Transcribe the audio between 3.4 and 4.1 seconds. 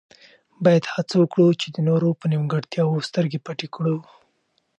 پټې کړو.